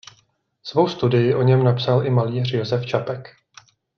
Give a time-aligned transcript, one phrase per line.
[0.63, 3.27] Svou studii o něm napsal i malíř Josef Čapek.